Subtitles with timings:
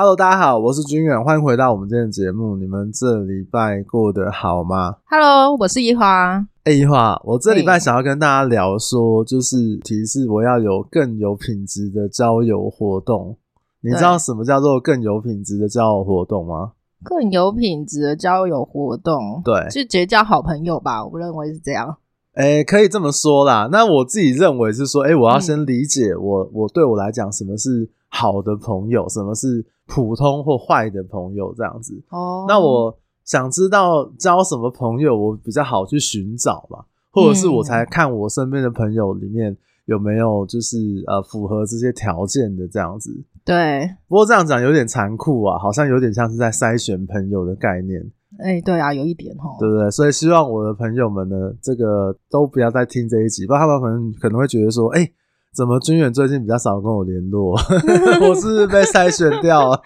[0.00, 2.54] Hello，大家好，我是君远，欢迎回到我们今天的节目。
[2.54, 6.36] 你们这礼拜过得好吗？Hello，我是一华。
[6.62, 13.36] 哎、欸，一华，我这礼拜想要跟大家聊说，就是提示我要有更有品质的交友活动。
[13.80, 16.74] 你知道什么叫做更有品质的交友活动吗？
[17.02, 21.04] 更有品质的交友活动，对，就结交好朋友吧。
[21.04, 21.96] 我认为是这样。
[22.34, 23.68] 哎、欸，可以这么说啦。
[23.72, 32.00] 那我自己认为是说，哎、欸，我要先理解我，嗯、我对我来讲，什么是好的朋友，什么是普通或坏的朋友这样子。
[32.10, 39.56] 哦，那我想知道交什么朋友，我比较好去寻找嘛，或者是我才看我身边的朋友里面
[39.86, 43.10] 有没有就是呃符合这些条件的这样子。
[43.44, 48.00] 对，不过这样讲有点残酷啊，好像有点像是在筛选朋友的概念。
[48.38, 49.90] 哎、欸，对啊，有一点哦，对不对？
[49.90, 55.12] 所以希望我的朋友们呢，这个都不要再听这一集，不然他们可能可能会觉得说，哎、欸，
[55.54, 57.52] 怎么军远最近比较少跟我联络？
[58.22, 59.82] 我是不是被筛选掉了？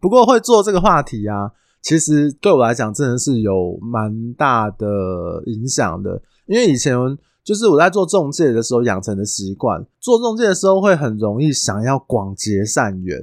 [0.00, 1.50] 不过会做这个话题啊，
[1.82, 6.94] 其实对我来讲真的是有蛮大的影响的，因为以前
[7.42, 13.18] 就是我在做中介的时候养成的习惯，做中介的时候会很容易想要广结善缘，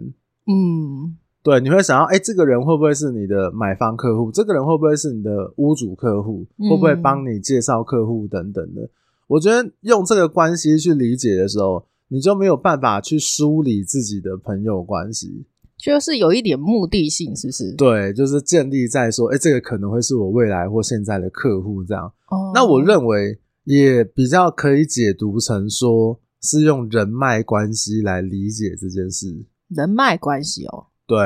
[0.47, 1.17] 嗯。
[1.45, 4.31] 对，你会想要，哎，这个人会不会是你的买方客户？
[4.31, 6.44] 这个人会不会是你的屋主客户？
[6.57, 8.81] 会不会帮你介绍客户等等的？
[9.27, 15.45] 我觉得用这个关系去理解的时候，你就没有办法去梳理自己的朋友关系，
[15.77, 17.73] 就是有一点目的性，是不是？
[17.73, 22.05] 对，就是建立在说，哎，这个可能会是我未来或现在的客户这样。
[22.29, 29.45] 哦，那我认为也比较可以解读成说是用人脉关系来理解这件事。
[29.69, 30.87] 人脉关系哦。
[31.07, 31.17] 对，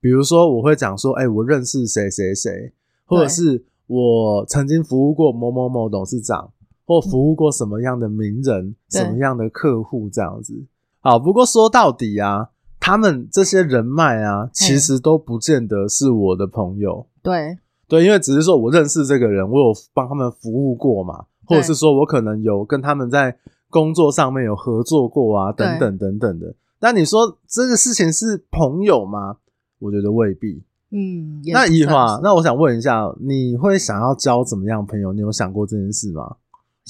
[0.00, 2.72] 比如说我会讲说，哎，我认识谁谁谁，
[3.04, 6.52] 或者是我曾经服务过某某某董事长，
[6.84, 10.64] 或服务过什么样的名人、什么样的客户这样子。
[11.00, 17.06] 好，不过说到底啊，他们这些人脉啊，其实都不见得是我的朋友。
[17.22, 23.36] 对对，因为只是说我认识这个人，我有帮他们服务过嘛，或者是说我可能有跟他们在
[23.68, 26.54] 工作上面有合作过啊，等等等等的。
[26.80, 29.36] 那你说这个事情是朋友吗？
[29.78, 30.62] 我觉得未必。
[30.90, 35.12] 嗯，那一华，那我想问一下，你会想要交怎么样朋友？
[35.12, 36.36] 你有想过这件事吗？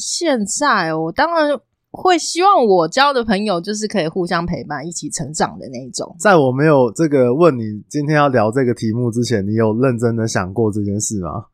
[0.02, 1.58] 现在我当然
[1.90, 6.16] 会希望我交的朋友就是可以互相陪伴、一起成长的那一种。
[6.18, 11.46] 在我没有这个问你今天要聊这个题目之前，你有认真的想过这件事吗？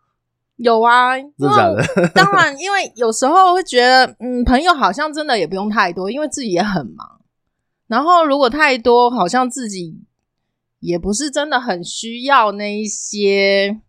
[0.56, 1.82] 有啊，真的？
[2.14, 7.06] 当然，因为有时候会觉得，嗯，朋友好像真的也不用太多，因为自己也很忙。
[7.86, 10.02] 然后，如果太多，好像自己
[10.80, 13.80] 也不是真的很需要那一些，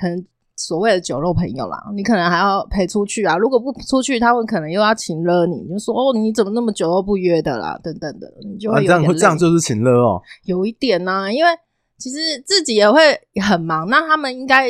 [0.00, 0.24] 可能
[0.60, 1.76] 所谓的酒肉朋友啦。
[1.94, 9.06] 你可能还要陪出去啊，如果不出去，他们可能又要请了你，就说哦，你怎么那么久都不约的啦，等等的，你就会有点累。
[9.06, 11.50] 啊，这样，这样就是请了哦，有一点呢，啊，因为
[11.98, 13.00] 其实自己也会
[13.42, 14.68] 很忙，那他们应该。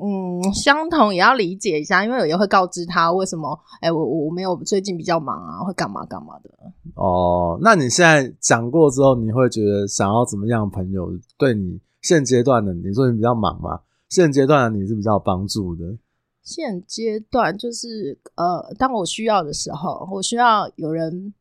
[0.00, 6.48] 嗯，相同也要理解一下，因为我也会告知他为什么，哎、欸，我我没有最近比较忙啊，会干嘛干嘛的。
[6.94, 13.80] 哦，那你现在讲过之后，你会觉得想要怎么样的朋友对你现阶段的你说你比较忙吗？
[14.08, 15.84] 现阶段的你是比较有帮助的。
[16.42, 21.34] 现阶段就是呃，当我需要的时候，我需要有人。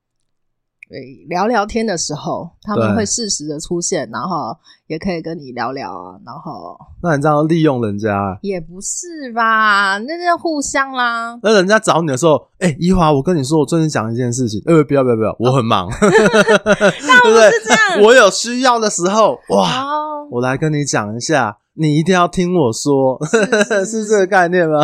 [0.90, 4.56] 对，聊聊天的时候，他们会适时的出现，然后
[4.88, 6.18] 也可以跟你聊聊啊。
[6.26, 9.98] 然后，那你这样利用人家也不是吧？
[9.98, 11.38] 那就互相啦。
[11.44, 14.62] 那人家找你的时候，哎、欸，一华，我跟你说，我最近想一件事情。
[14.66, 15.90] 呃，不要不要不要，我很忙。
[15.92, 19.97] 那不是这样， 我有需要的时候，哇，oh.
[20.30, 24.80] 我来跟你讲一下，你一定要听我说，是，是，是这个概念吗？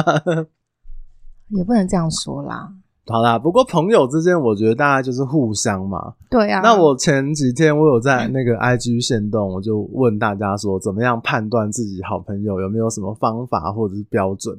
[1.50, 2.72] 也不能这样说啦。
[3.06, 6.14] 好啦，不过朋友之间，我觉得大家就是互相嘛。
[6.30, 6.62] 对啊。
[6.62, 14.58] 那我前几天我有在那个 IG 线动，我就问大家说，怎么样判断自己好朋友有没有什么方法或者是标准？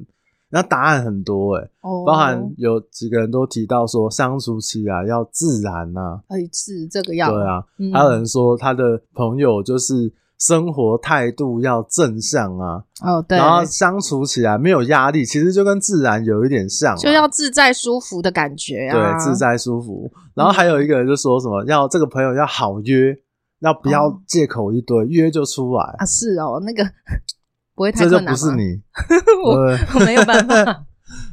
[0.51, 6.21] 那答案很多诶、欸哦、包含有几个人都提到说，相处起来要自然呐、啊。
[6.27, 7.33] 哎，是这个样。
[7.33, 10.13] 对啊，嗯、还有人说他的朋友就是。
[10.37, 20.11] 生活态度要正向啊，哦对，然后相处起来没有压力，其实就跟自然有一点像，啊，就要自在舒服的感觉啊，对，自在舒服。
[20.33, 23.17] 然后还有一个人就说什么，嗯、要这个朋友要好约，
[23.59, 26.05] 要不要借口一堆，哦、约就出来啊？
[26.05, 26.83] 是哦，那个
[27.73, 28.35] 不会太困难？
[28.35, 28.81] 这就不是你，
[29.45, 29.53] 我
[29.99, 30.85] 我没有办法。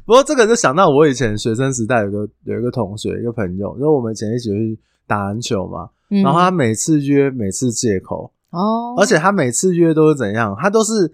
[0.07, 4.79] 不过这个就想到我以前学生时代有个有一个同学一个朋友，因为我们以前一起去
[5.09, 8.33] 打篮球嘛，嗯、然后他每次约每次借口。
[8.53, 10.57] 哦，而且他每次约都是怎样？
[10.59, 11.11] 他都是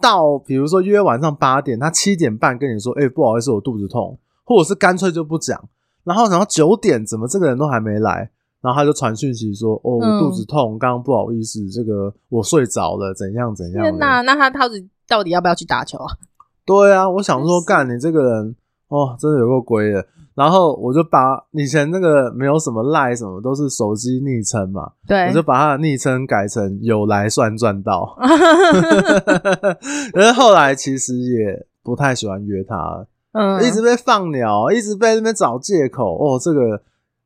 [0.00, 5.62] 到，比如说约晚上八点，他七点半跟你说：“哎、欸，不好意思，我肚子痛。”或者是干脆就不讲。
[6.04, 8.30] 然后，然后九点怎么这个人都还没来？
[8.60, 16.16] 然后他就传讯息说：“哦，我肚子痛，刚刚不好意思，这个我睡着了，怎样怎样。”那那他到底到底要不要去打球啊？
[16.64, 18.56] 对啊，我想说，干你这个人
[18.88, 20.06] 哦，真的有够龟的。
[20.38, 28.16] 然后我就把以前那个没有什么赖什么，都是手机昵称嘛，对，我就把他的昵称改成有来算赚到。
[30.14, 36.16] 可是后来其实也不太喜欢约他，嗯，一直被放鸟，一直被那边找借口。
[36.16, 36.80] 哦，这个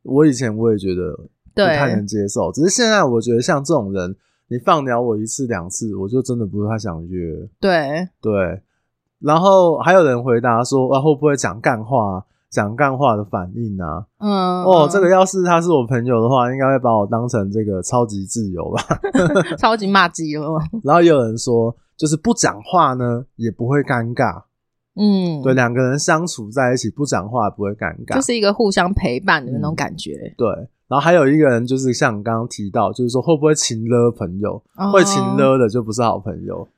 [0.05, 1.15] 我以前我也觉得
[1.55, 4.17] 不太能接受，只是现在我觉得像这种人，
[4.49, 7.47] 你放鸟我一次两次，我就真的不太想约。
[7.61, 8.63] 对对，
[9.19, 12.25] 然后还有人回答说，啊，会不会讲干话？
[12.53, 18.83] 讲干话的反应啊，嗯，哦，这个要是他是我朋友的话，应该会把我当成这个超级自由吧，
[19.57, 20.47] 超级骂鸡了。
[20.85, 24.43] 然后也有人说，就是不讲话呢，也不会尴尬，
[24.97, 30.13] 嗯，对，两个人相处在一起不讲话也不会尴尬，就是一个互相陪伴的那种感觉。
[30.13, 30.49] 嗯、对，
[30.89, 36.69] 然后还有一个人就是像你刚刚提到，就是说会不会情勒朋友，哦、会情勒的就不是好朋友。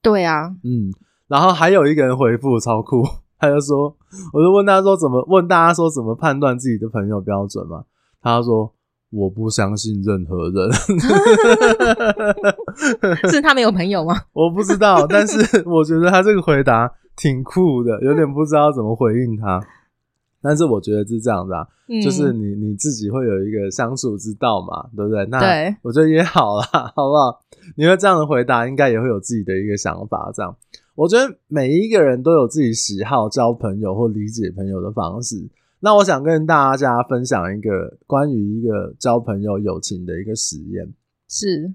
[0.00, 0.94] 对啊，嗯，
[1.26, 3.04] 然后还有一个人回复超酷。
[3.38, 3.94] 他就说，
[4.32, 7.84] 我就问他说怎么问大家说怎么判断自己的朋友标准嘛？
[8.22, 8.72] 他说
[9.10, 10.72] 我不相信任何人，
[13.30, 14.16] 是他没有朋友吗？
[14.34, 19.60] 我不知道，但是我觉得他这个回答挺酷的，有点不知道怎么回应他。
[20.42, 25.26] 但是我觉得是这样子啊，嗯、就是你你自己会有一个相处之道嘛，对不对？
[25.26, 25.38] 那
[25.82, 27.40] 我觉得也好啦，好不好？
[27.76, 30.54] 你会这样的回答，应该也会有自己的一个想法，这样。
[30.96, 35.46] 我觉得每一个人都有自己喜好交朋友或理解朋友的方式。
[35.78, 40.90] 那我想跟大家分享一个关于一个交朋友友情的一个实验。
[41.28, 41.74] 是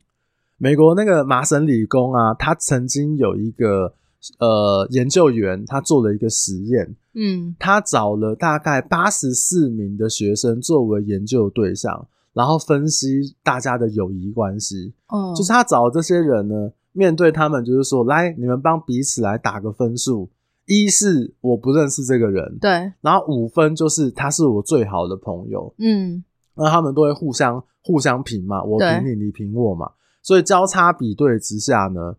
[0.58, 3.94] 美国那个麻省理工啊，他曾经有一个
[4.40, 6.96] 呃研究员，他做了一个实验。
[7.14, 14.94] 嗯，他找了大概八十四名的学生作为研究对象，然后分析大家的友谊关系。
[15.10, 16.72] 哦，就是他找的这些人呢。
[16.92, 20.30] 面对他们，就是说，来，你们帮彼此来打个分数。
[20.68, 26.24] 一是我不认识这个人，对，然后五分就是他是我最好的朋友，嗯，
[26.54, 29.92] 那他们都会互相互相评嘛，我评你，你评我嘛，
[30.22, 32.16] 所以交叉比对之下呢，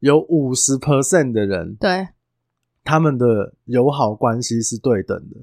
[0.00, 2.08] 有五十 percent 的人，对，
[2.82, 5.36] 他们的友好关系是对等的。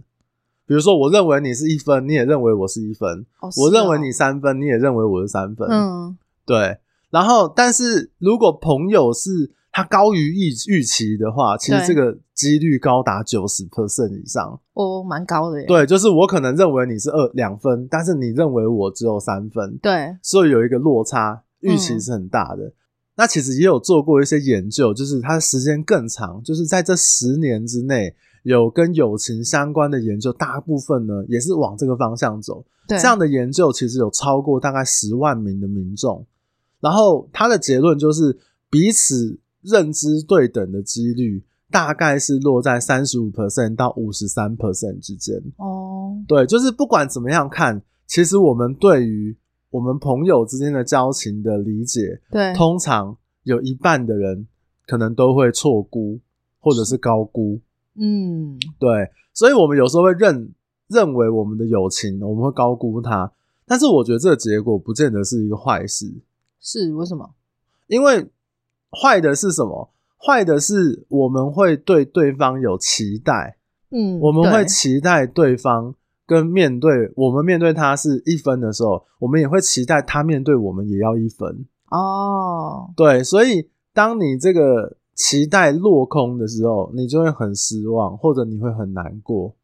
[0.68, 6.78] 比如说，我认为你是一分，你也认为我是一分；哦哦、我认为你三分，你也认为我是三分，嗯，对。
[7.12, 15.68] 然后，但是如果朋友是他高于预预期的话，其实这个几率高达九十 percent 以上哦，蛮高的耶。
[15.68, 22.64] 对，就是我可能认为你是二两分，但是你认为我只有三分，对，所以有一个落差，预期是很大的。
[22.64, 22.74] 嗯、
[23.18, 32.66] 那其实也有做过一些研究，就是它时间更长，就是在这十年之内有跟友情相关的研究，大部分呢也是往这个方向走。
[32.88, 36.26] 对，这样的研究其实有超过大概十万名的民众。
[36.82, 38.38] 然后他的结论就是，
[38.70, 45.42] 彼此认知对等的几率大概是落在三十五 percent 到五十三 percent 之间。
[45.58, 49.38] 哦，对，就是不管怎么样看，其实我们对于
[49.70, 54.48] 我们朋友之间的交情的理解，对，通常有一半的人
[54.88, 56.20] 可能都会错估
[56.60, 57.62] 或者是高估。
[57.96, 58.90] 嗯，对，
[59.34, 60.52] 所以我们有时候会认
[60.88, 63.32] 认为我们的友情，我们会高估它，
[63.66, 66.12] 但是我觉得这个结果不见得是一个坏事。
[66.62, 67.32] 是为什么？
[67.88, 68.30] 因为
[68.92, 69.90] 坏的是什么？
[70.24, 73.58] 坏的是我们会对对方有期待，
[73.90, 75.96] 嗯，我们会期待对方
[76.28, 81.66] 跟面对我们面对他是一分的时候，我们也会期待他面对我们也要一分。
[81.90, 89.56] 哦，对，所以当你这个期待落空的时候，你就会很失望，或者你会很难过。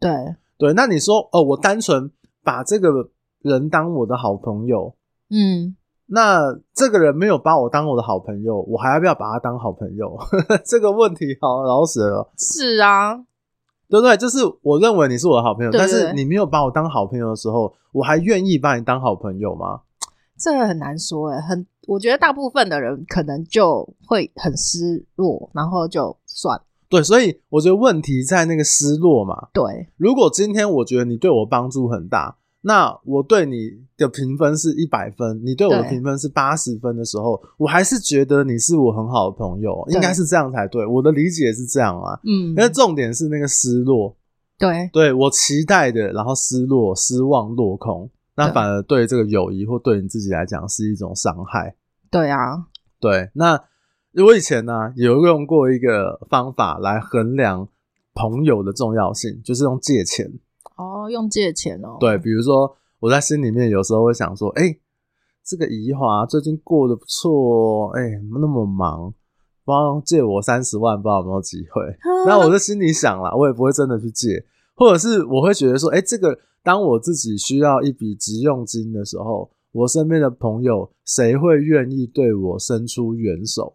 [0.00, 0.10] 对
[0.56, 2.10] 对，那你说哦，我单纯
[2.42, 3.10] 把这个
[3.42, 4.94] 人当我的好朋友，
[5.28, 5.76] 嗯。
[6.10, 10.16] 那这个人没有把我当我的好朋友，我还要不要把他当好朋友？
[10.64, 12.32] 这个问题好老死了。
[12.38, 13.14] 是啊，
[13.90, 14.16] 对不对？
[14.16, 19.82] 就是我认为你是我的好朋友，对对对，但是你没有把我当好朋友的时候，我还愿意把你当好朋友吗？
[20.38, 26.58] 这个很难说诶，很，我觉得大部分的人可能就会很失落，然后就算。
[26.88, 29.48] 对，所以我觉得问题在那个失落嘛。
[29.52, 32.37] 对，如果今天我觉得你对我帮助很大。
[32.60, 40.84] 那我对你的评分是一百分，你对我的评分是八十分的时候，我还是觉得你是我很好的朋友，应该是这样才对。
[40.84, 44.16] 我的理解是这样啊，嗯，因为重点是那个失落，
[44.58, 51.76] 对，对我期待的，然后失落、失望、落空，那反而对这个友谊或对你自己来讲是一种伤害。
[52.10, 52.66] 对啊，
[52.98, 53.30] 对。
[53.34, 53.60] 那
[54.24, 57.68] 我以前呢有用过一个方法来衡量
[58.14, 60.28] 朋友的重要性，就是用借钱。
[60.78, 61.98] 哦，用借钱哦。
[62.00, 64.80] 对，比如说我在心里面有时候会想说，哎、欸，
[65.44, 69.12] 这个怡华最近过得不错，哎、欸，那么忙，
[69.64, 71.82] 帮借我三十万，不知道有没有机会？
[72.26, 74.44] 那我就心里想啦，我也不会真的去借，
[74.74, 83.74] 或者是我会觉得说，哎、欸，这个当我自己需要一笔急用金的时候，我身边的朋友谁会愿意对我伸出援手？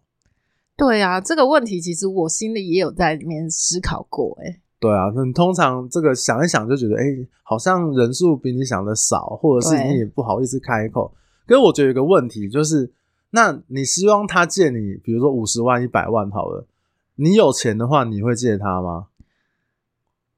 [0.77, 4.61] 对啊，这个问题其实我心里也有在里面思考过，哎。
[4.83, 7.03] 对啊，那你通常这个想一想就觉得，哎，
[7.41, 11.13] 好像人数比你想的少，或者是你也不好意思开口。
[11.47, 12.91] 可是我觉得有个问题就是，
[13.29, 16.67] 那你希望他借你，比如说五十万、一百万好了，
[17.15, 19.07] 你有钱的话，你会借他吗？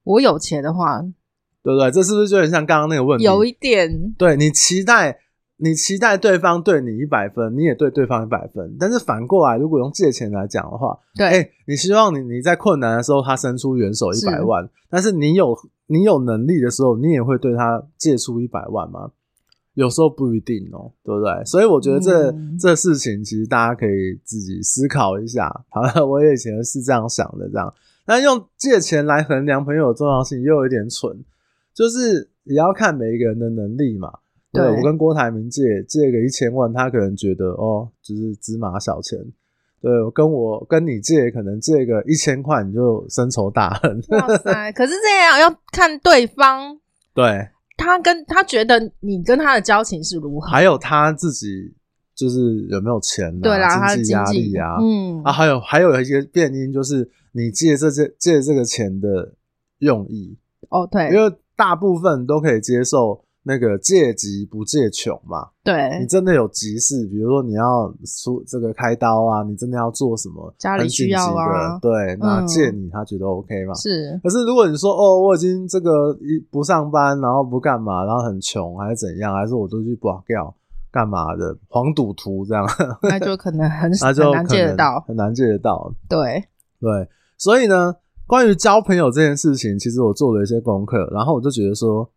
[0.04, 1.02] 我有钱的话，
[1.64, 1.90] 对不对？
[1.90, 3.24] 这是不是就很像刚刚那个问题？
[3.24, 5.22] 有一点，对，你期待。
[5.58, 8.76] 你期待对方对你一百分，你也对对方一百分。
[8.80, 15.58] 但是反过来，如果用借钱来讲的话，对，欸，你希望你你在困难的时候他伸出援手一百万，是但是你有
[15.88, 19.12] 你有能力的时候，你也会对他借出一百万吗？
[19.76, 21.44] 有时候不一定哦，对不对？
[21.46, 25.66] 所以我觉得这、嗯、这事情其实大家可以自己思考一下。
[25.70, 27.74] 好了， 我以前是这样想的，这样。
[28.08, 31.24] 那用借钱来衡量朋友的重要性，又有一点蠢，
[31.74, 34.12] 就是也要看每一个人的能力嘛。
[34.56, 39.20] 对，我跟郭台铭借借个一千万，他可能觉得哦，就是芝麻小钱。
[39.82, 44.02] 对，我跟我跟你借，可能借个一千块，你就深仇大恨。
[44.10, 44.72] 哇 塞！
[44.72, 46.80] 可是这样要看对方，
[47.14, 51.76] 对，他跟他觉得你跟他的交情是如何，还有他自己
[52.16, 59.34] 就是有没有钱、啊，对啦，经济压力啊，嗯啊，还有还有一些变因，就是你借这些借这个钱的
[59.80, 60.36] 用意
[60.70, 63.24] 哦，对，因为大部分都可以接受。
[63.48, 73.76] 那个借急不借穷嘛，对，你真的有急事，比如说你要出这个开刀啊，你真的要做什么，家里需要啊，对，那借你他觉得 OK 嘛？
[73.76, 74.20] 是。
[74.24, 80.52] 可是如果你说哦，我已经这个一不上班，然后不干嘛，然后很穷，还是怎样，还是我都去保掉
[80.92, 82.66] 干嘛的黄赌毒这样，
[83.04, 85.94] 那就可能很难借得到，很难借得到。
[86.10, 86.44] 对
[86.82, 92.10] 对，所以呢，关于交朋友这件事情，其实我做了一些功课，然后我就觉得说。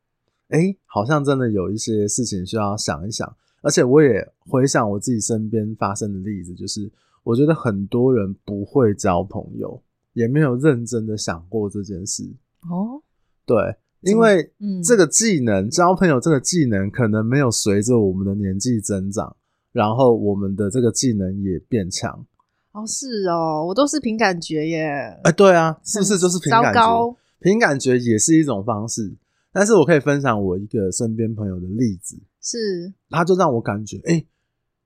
[0.48, 6.90] 哎，好像真的有一些事情需要想一想，而且我也回想我自己身边发生的例子，就是
[7.22, 9.82] 我觉得很多人不会交朋友，
[10.14, 12.24] 也没有认真的想过这件事。
[12.70, 13.02] 哦，
[13.44, 13.56] 对，
[14.00, 19.36] 因为嗯，这个技能，嗯，交朋友这个技能可能没有随着我们的年纪增长，
[19.72, 22.24] 然后我们的这个技能也变强。
[22.72, 25.20] 哦，是哦，我都是凭感觉耶。
[25.24, 27.16] 哎，对啊，是不是就是凭感觉？
[27.40, 29.14] 凭感觉也是一种方式。
[29.58, 34.26] 但是我可以分享我一个身边朋友的例子，是，他就让我感觉，哎、欸，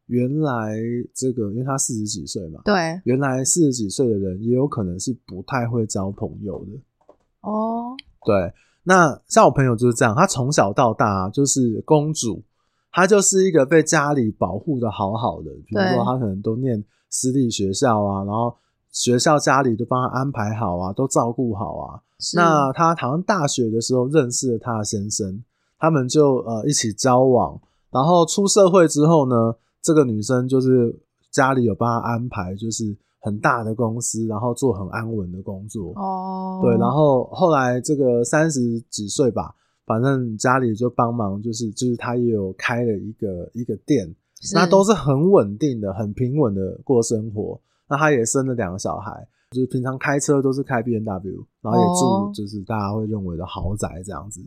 [0.07, 0.79] 原来
[1.13, 6.81] 这个，因为他四十几岁嘛，对，原来四十几岁的人也有可能是不太会交朋友的，
[7.43, 8.51] 哦，对，
[8.85, 12.43] 那像我朋友就是这样，他从小到大就是公主，
[12.91, 18.57] 他就是一个被家里保护的好好的，比如说他可能都念私立学校啊，然后
[18.91, 22.01] 学校家里都帮他安排好啊，都照顾好啊。
[22.35, 25.43] 那他好像大学的时候认识了他的先生，
[25.79, 27.61] 他们就呃一起交往，
[27.91, 30.97] 然后出社会之后呢，这个女生就是
[31.31, 35.93] 家里有帮他安排，就是很大的公司，然后做很安稳的工作。
[35.97, 44.15] 哦，对，然后后来这个三十几岁吧，反正家里就帮忙，就是就是他也有开了一个一个店，
[44.55, 47.61] 那都是很稳定的、很平稳的过生活。
[47.89, 49.27] 那他也生了两个小孩。
[49.53, 54.43] 就是平常开车都是开 B N W，然后也住就是大家会认为的豪宅这样子。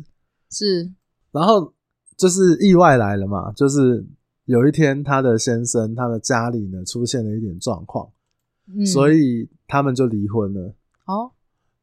[0.49, 0.91] 是，
[1.31, 1.73] 然后
[2.17, 4.05] 就是意外来了嘛，就是
[4.45, 8.09] 有一天他的先生他的家里呢出现了一点状况，
[8.75, 10.73] 嗯，所以他们就离婚了。
[11.05, 11.31] 哦，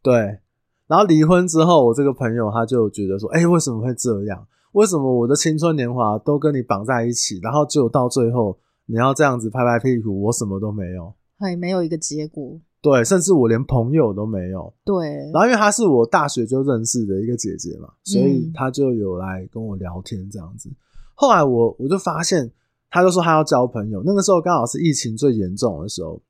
[0.02, 0.40] 对，
[0.86, 4.46] 然后离婚之后，我这个朋友他就觉得说，哎，为什么会这样？
[4.72, 12.58] 为什么我的青春年华都跟你绑在一起，然后就到最后你要这样子拍拍屁股，我什么都没有，还，没有一个结果。
[12.82, 14.74] 对，甚至我连朋友都没有。
[14.84, 20.68] 对，然后因为她是我大学就认识的一个姐姐嘛，所以她就有来跟我聊天这样子。
[20.68, 20.74] 嗯、
[21.14, 22.50] 后来我我就发现，
[22.90, 24.02] 她就说她要交朋友。
[24.04, 26.20] 那个时候刚好是疫情最严重的时候，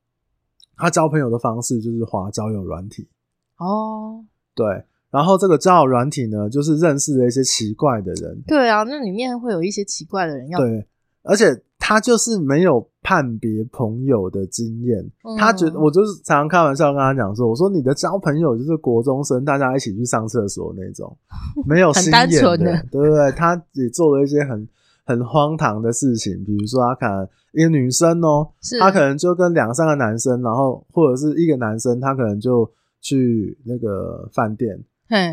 [0.76, 3.08] 她交朋友的方式就是滑交友软体。
[3.56, 4.22] 哦，
[4.54, 8.42] 对，然后这个交友软体呢，就是认识了一些奇怪的人。
[8.46, 10.58] 对啊，那里面会有一些奇怪的人要。
[10.58, 10.86] 对，
[11.22, 11.62] 而且。
[11.84, 21.14] 他就是没有判别朋友的经验，嗯，他觉得我就是常常开玩笑跟他讲说，我说你的交朋友就是国中生，大家一起去上厕所那种，
[21.66, 22.86] 没有心眼的，的。
[22.92, 23.32] 对不对？
[23.32, 24.66] 他也做了一些很
[25.04, 28.48] 很荒唐的事情，比如说他可能一个女生哦，
[28.78, 32.70] 他可能就跟两三个男生，然后或者是一个男生，他可能就
[33.00, 34.80] 去那个饭店，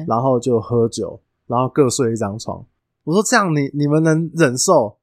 [0.07, 2.65] 然后就喝酒，然后各睡一张床。
[3.03, 4.97] 我说这样你你们能忍受？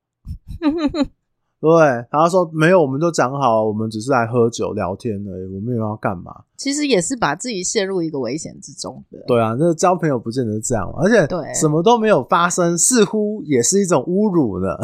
[1.66, 6.32] 对，然后说没有，我们都讲好，我们只是来喝酒聊天而已，我们有要干嘛。
[6.56, 9.18] 其实也是把自己陷入一个危险之中的。
[9.26, 14.76] 对啊，那交朋友不见得是这样，而且对什么都没有发生，似乎也是一种侮辱呢。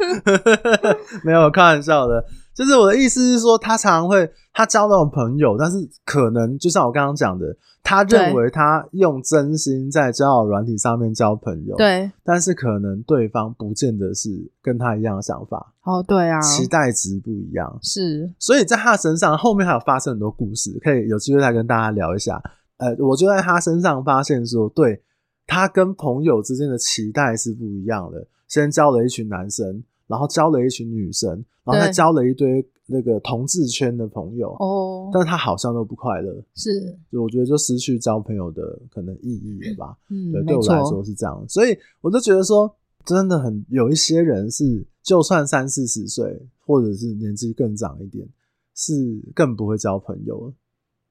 [1.24, 2.22] 没有开玩笑的。
[2.54, 7.46] 就是我的意思是说，他常常会他交那种朋友，但是可能就像我刚刚讲的，
[7.82, 14.30] 他认为他用真心在交友软体上面交朋友，对，但是可能对方不见得是
[14.62, 15.74] 跟他一样的想法。
[15.82, 22.40] 哦，对啊，期待值不一样，是，所以在他身上后面还有发生很多故事，可以有机会再跟大家聊一下。
[22.78, 25.02] 呃，我就在他身上发现说，对，
[25.46, 28.26] 他跟朋友之间的期待是不一样的。
[28.46, 29.82] 先交了一群男生。
[30.10, 31.30] 然后交了一群女生，
[31.62, 32.60] 然后他交了一堆
[32.90, 39.96] 那个同志圈的朋友哦，但是他好像都不快乐，是，就我觉得就失去交朋友的可能意义了吧？
[40.10, 48.28] 嗯，对，对我来说是这样，所以我就觉得说，真的很有一些人是，就算三四十岁，或者是年纪更长一点，
[48.74, 50.52] 是更不会交朋友。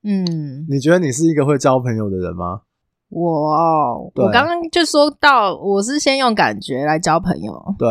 [0.03, 2.61] 嗯，你觉得你是一个会交朋友的人吗？
[3.09, 7.87] 我，我刚刚就说到，我是先用感觉来交朋友，对。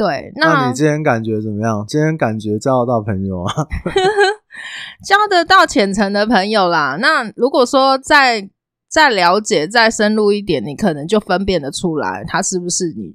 [0.00, 1.84] 对，那，那你今天感觉怎么样？
[1.86, 3.52] 今天感觉交得到朋友啊？
[5.04, 6.96] 交得到浅层的朋友啦。
[6.98, 8.48] 那如果说再
[8.88, 13.12] 再了解、再深入一点，你可能就分辨得出来，他是不是你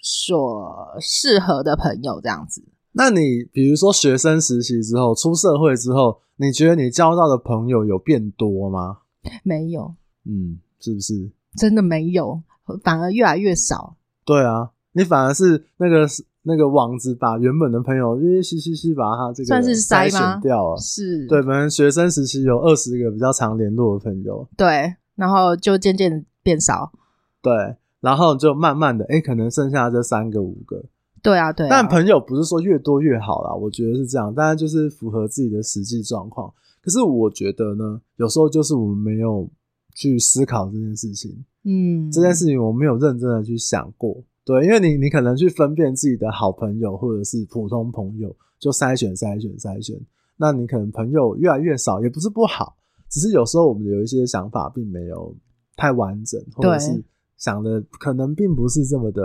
[0.00, 2.62] 所适合的朋友这样子。
[2.92, 8.98] 那你比如说学生实习之后，出社会之后，你觉得你交到的朋友有变多吗？
[9.42, 9.96] 没有。
[10.24, 11.32] 嗯，是不是？
[11.56, 12.40] 真的没有，
[12.84, 13.96] 反而越来越少。
[14.24, 14.70] 对啊。
[14.92, 16.06] 你反而是那个
[16.42, 21.42] 那个网子，把原本的朋友，因为嘻嘻嘻把他这个算是筛选掉了，是对。
[21.42, 26.92] 本来学生时期有二十个比较常联络的朋友，对，然后就渐渐变少，
[27.40, 27.52] 对，
[28.00, 30.84] 然后就慢慢的，哎、欸，可能剩下这三个五个，
[31.22, 31.70] 对啊，对啊。
[31.70, 36.52] 但朋友不是说越多越好啦，我觉得是这样，当然就是符合自己的实际状况。
[36.82, 39.48] 可是我觉得呢，有时候就是我们没有
[39.94, 44.22] 去思考这件事情，嗯，这件事情我没有认真的去想过。
[44.44, 49.96] 对，因为你你可能去分辨自己的好朋友或者是普通朋友，就筛选筛选筛选。
[50.36, 52.74] 那你可能朋友越来越少，也不是不好，
[53.08, 55.32] 只是有时候我们有一些想法并没有
[55.76, 57.04] 太完整，或者是
[57.36, 59.22] 想的可能并不是这么的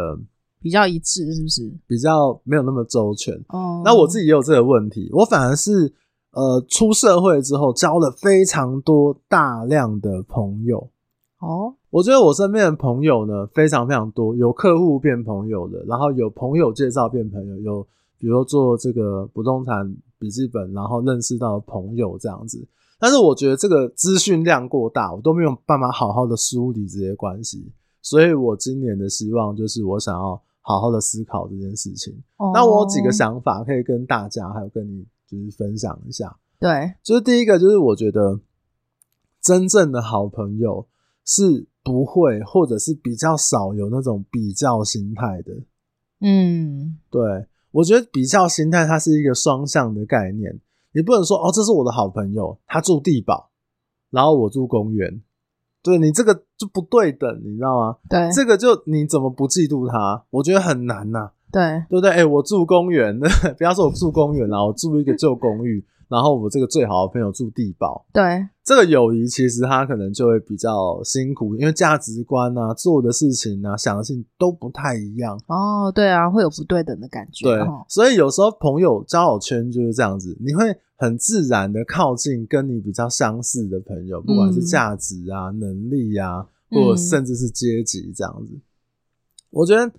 [0.62, 1.74] 比较一致，是不是？
[1.88, 3.34] 比较没有那么周全。
[3.48, 5.92] 哦，那我自己也有这个问题，我反而是
[6.34, 10.92] 呃出社会之后交了非常多大量的朋友。
[11.40, 11.77] 哦。
[11.90, 17.88] 我觉得我身边的朋友呢，非常非常多，有客户变朋友的，然后有朋友介绍变朋友，有
[18.20, 22.68] 比如说做这个不动产笔记本，然后认识到朋友这样子。
[23.00, 27.72] 但是我觉得这个资讯量过大，我都没有办法好好的梳理这些关系。
[28.02, 32.14] 所以我今年的希望就是，我想要好好的思考这件事情。
[32.36, 32.52] 哦。
[32.54, 36.36] 那我有几个想法可以跟大家还有跟你就是分享一下。
[36.60, 38.42] 对，就是第一个就是我觉得
[39.42, 40.86] 真正的好朋友
[41.24, 41.66] 是。
[41.88, 45.54] 不会，或者是比较少有那种比较心态的。
[46.20, 47.22] 嗯，对，
[47.72, 50.60] 我觉得比较心态它是一个双向的概念，
[50.92, 53.50] 你不能说哦，这是我的好朋友，他住地堡，
[54.12, 55.22] 然后我住公园，
[55.82, 57.98] 对，你这个就不对等，你知道吗？
[58.10, 60.26] 对，这个就你怎么不嫉妒他？
[60.32, 61.32] 我觉得很难呐、啊。
[61.50, 62.12] 对，对不对？
[62.12, 63.18] 哎，我住公园，
[63.58, 65.86] 不要说我住公园啦，我住一个旧公寓。
[66.10, 75.38] 然后我这个最好的朋友住地堡，对，这个友谊其实他可能就会比较辛苦，因为价值观啊、做的事情啊、想的事情都不太一样。
[75.48, 77.46] 哦，对啊，会有不对等的感觉。
[77.46, 80.64] 对，所以有时候朋友交友圈就是这样子，你会
[80.96, 88.54] 很自然的靠近跟你比较相似的朋友，不管是价值啊、嗯、能力啊，或者甚至是阶级这样子。
[88.54, 88.62] 嗯、
[89.50, 89.92] 我觉得。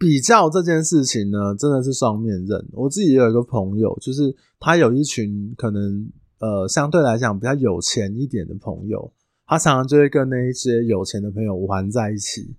[0.00, 2.66] 比较这件事情呢，真的是双面刃。
[2.72, 9.12] 我自己也有一个朋友，就是他有一群可能呃相对来讲比较有钱一点的朋友，
[9.46, 12.56] 他常常就会跟那一些有钱的朋友玩在一起。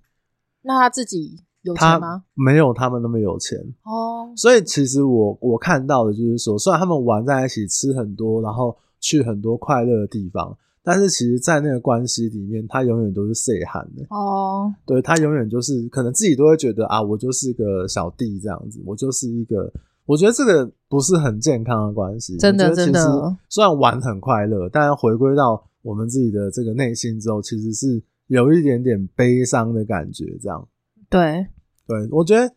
[0.62, 2.22] 那他自己有钱吗？
[2.34, 4.32] 没有他们那么有钱哦。
[4.36, 10.56] 所以其实我我看到的就是说，虽然他们玩在一起，吃很多，然后去很多快乐的地方。
[10.84, 14.64] 但是其实，在那个关系里面，他永远都是细汉的哦。
[14.64, 14.72] Oh.
[14.84, 19.72] 对，他永远就是可能自己都会觉得啊，我就是个小弟这样子，我就是一个。
[20.06, 22.36] 我觉得这个不是很健康的关系。
[22.36, 23.36] 真的，真的。
[23.48, 30.36] 虽然玩很快乐，但回归到我们自己的这个内心之后，其实是有一点点悲伤的感觉。
[30.42, 30.68] 这样。
[31.08, 31.46] 对，
[31.86, 32.52] 对，我觉得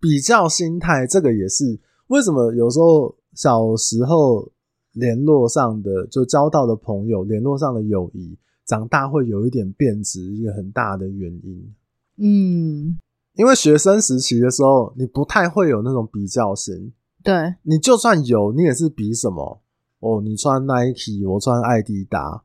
[0.00, 1.78] 比较心态这个也是
[2.08, 4.50] 为什么有时候小时候。
[4.92, 11.74] 联络上的就交到的朋友，联络上的友谊，长大会有一点变质，一个很大的原因。
[12.16, 12.98] 嗯，
[13.34, 16.92] 因为学生时期的时候，你不太会有那种比较心。
[17.22, 19.60] 对，你就算有，你也是比什么？
[20.00, 22.42] 哦，你穿 Nike，我穿爱迪达，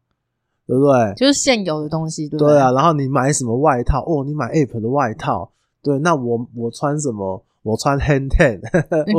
[0.67, 1.13] 对不对？
[1.15, 2.53] 就是现有的东西，对不对？
[2.53, 4.03] 对啊，然后你买什么外套？
[4.05, 7.43] 哦，你买 Ape 的外套，对，那我我穿什么？
[7.65, 8.59] 我穿 hand Ten，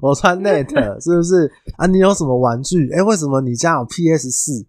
[0.00, 0.68] 我我穿 Net，
[1.02, 1.86] 是不是啊？
[1.88, 2.88] 你有什么玩具？
[2.94, 4.64] 哎，为什么你家有 PS 四？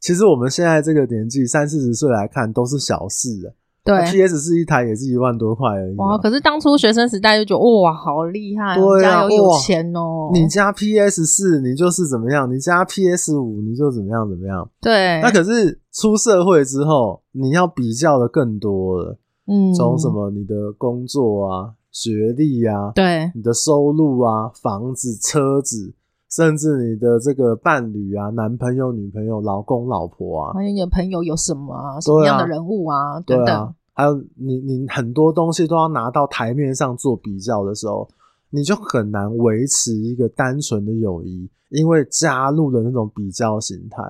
[0.00, 3.52] 其实我们现在这个年纪，三四十岁来看都是小事啊。
[3.84, 5.94] 对，PS 四一台也是一万多块而已。
[5.96, 10.30] 哇，可是当初学生时代就觉得哇，好厉害，对啊，家有有钱哦。
[10.32, 12.50] 你家 PS 四，你就是怎么样？
[12.50, 14.66] 你家 PS 五，你就怎么样怎么样？
[14.80, 15.20] 对。
[15.20, 19.18] 那可是出社会之后，你要比较的更多了。
[19.46, 21.74] 嗯，从什么你的工作啊。
[21.92, 25.92] 学历呀、啊，对，你的收入啊，房子、车子，
[26.30, 38.08] 甚至你的这个伴侣啊，男朋友、女朋友、老公、老婆啊，还有你的朋友有什么啊，什么样的人物啊，对啊，等等，还有你你很多东西都要拿到台面上做比较的时候，
[38.48, 44.02] 你就很难维持一个单纯的友谊，因为加入了那种比较心态。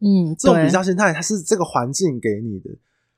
[0.00, 2.70] 嗯，这种比较心态，它是这个环境给你的，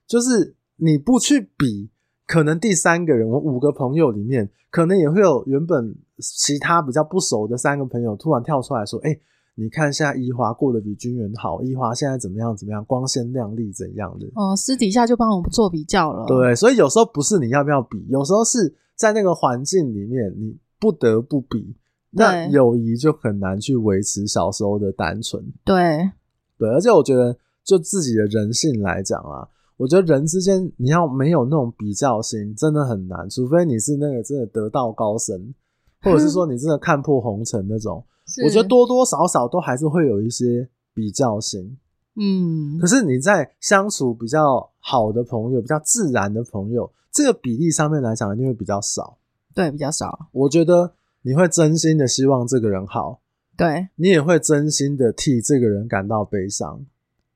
[0.06, 1.88] 就是你不去比。
[2.30, 9.20] 可能第三个人，我五个朋友里面，可能也会有原本其他比较不熟的三个朋友突然跳出来说：“哎、欸，
[9.56, 16.24] 你看现在一华过得比军远好，一华现在怎么样怎么样，光鲜亮丽怎样的？”哦，私底下就帮我们做比较了。
[16.28, 21.74] 对，所以有时候不是你要不要比，有时候是在那个环境里面，你不得不比，
[22.12, 25.44] 那友谊就很难去维持小时候的单纯。
[25.64, 26.08] 对，
[26.56, 29.48] 对，而且我觉得就自己的人性来讲啊。
[29.80, 33.26] 我觉得人之间你要没有那种比较心，真的很难。
[33.30, 35.54] 除非你是那个真的得道高僧，
[36.02, 38.04] 或者是说你真的看破红尘那种。
[38.44, 41.78] 我觉得多多少少都还是会有一些比较心。
[42.16, 49.16] 嗯，可是你在相处比较好的朋友、比较自然的朋友，这个比例上面来讲，一定会比较少。
[49.54, 50.28] 对，比较少。
[50.32, 53.22] 我觉得你会真心的希望这个人好，
[53.56, 56.84] 对，你也会真心的替这个人感到悲伤。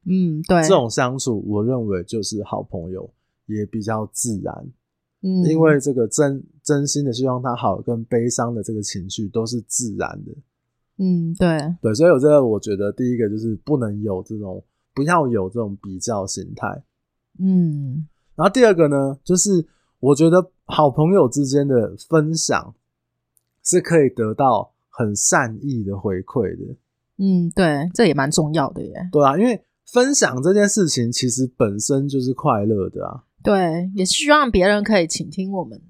[0.07, 3.11] 嗯，对，这种相处，我认为就是好朋友，
[3.47, 4.55] 也比较自然。
[5.23, 10.33] 嗯，因为这个真真心的希望他好，跟悲伤的这个情绪都是自然的。
[10.99, 14.63] 嗯，对，对，所以我这个我觉得第一个就是不能有这种，
[14.95, 16.85] 不要有这种比较心态。
[17.39, 19.67] 嗯，然后第二个呢，就是
[20.01, 22.75] 我觉得好朋友之间的分享
[23.63, 26.77] 是可以得到很善意的回馈的。
[27.17, 29.09] 嗯，对，这也蛮重要的耶。
[29.11, 29.65] 对啊，因为。
[29.87, 35.81] 分享这件事情其实本身就是快乐的啊，对，也希望别人可以倾听我们。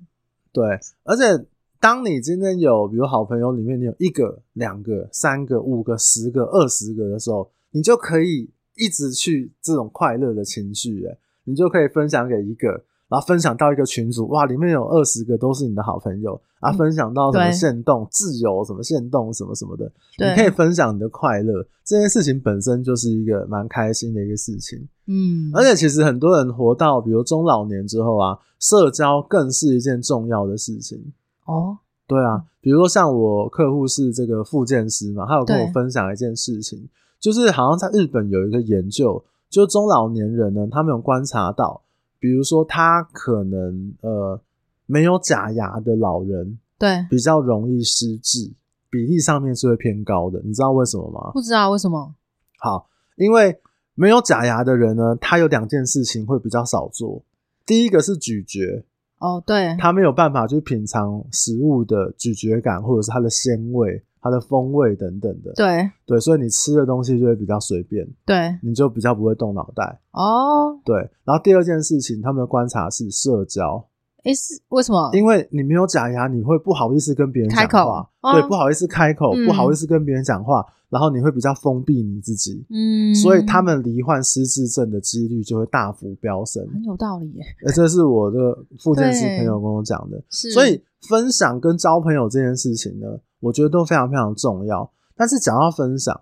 [0.52, 0.64] 对，
[1.04, 1.46] 而且
[1.80, 12.84] 当你今天有，比如好朋友里面，你有一个、两个、三个、五个、十个、二十个的时候，你就可以一直去这种快乐的情绪，哎，你就可以分享给一个。
[13.08, 16.72] 然后分享到一个群组，哇，里面有二十个都是你的好朋友啊！
[16.72, 19.84] 分享到什么限动、自由什么限动什么什么的，
[20.18, 21.64] 你可以分享你的快乐。
[21.84, 24.88] 这件事情本身就是一个蛮开心的一个事情。
[25.06, 31.12] 嗯，而且其实很多人活到比如中老年之后啊，社交更是一件重要的事情。
[31.44, 31.76] 哦，
[32.08, 36.88] 对啊，比如说像我客户是这个复健师嘛，他有跟我分享一件事情，
[37.20, 41.82] 就是好像在日本有一个研究，就中老年人呢，他们有观察到。
[42.24, 44.40] 比如说，他可能呃
[44.86, 48.50] 没有假牙的老人，对，比较容易失智，
[48.88, 50.40] 比例上面是会偏高的。
[50.42, 51.32] 你知道为什么吗？
[51.34, 52.14] 不知道为什么。
[52.56, 53.60] 好，因为
[53.94, 57.22] 没有假牙的人呢，他有两件事情会比较少做。
[57.66, 58.86] 第一个是咀嚼，
[59.18, 64.02] 哦，对，他没有办法去品尝食物的咀嚼感，或者是它的鲜味。
[64.24, 70.80] 它的风味等等的，对对，所以你吃的东西就会比较随便，对，你就比较不会动脑袋哦。
[70.82, 73.86] 对，然后第二件事情，他们的观察是社交，
[74.22, 75.10] 诶，是为什么？
[75.12, 87.42] 因为你没有假牙，你会不好意思跟别人讲话，开口，哦、对，不好意思开口，嗯、不好意思跟别人讲话，然后你会比较封闭你自己，嗯，所以他们罹患失智症的几率就会大幅飙升，很有道理耶。
[87.66, 93.06] 诶，这是我的复健师朋友跟我讲的，所以分享跟交朋友这件事情呢，
[93.44, 94.90] 我觉得都非常非常重要。
[95.16, 96.20] 但是讲到分享，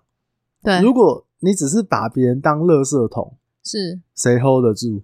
[0.61, 5.01] 对，如果你只是把别人当垃圾桶，是谁 hold 得住？